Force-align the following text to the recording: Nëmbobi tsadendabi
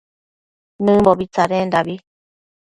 Nëmbobi 0.83 1.25
tsadendabi 1.33 1.95